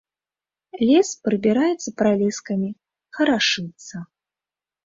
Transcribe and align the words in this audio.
Лес 0.87 1.09
прыбіраецца 1.27 1.89
пралескамі, 1.99 2.69
харашыцца. 3.19 3.95